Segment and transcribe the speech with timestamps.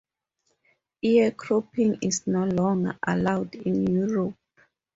[1.03, 4.35] Ear cropping is no longer allowed in Europe.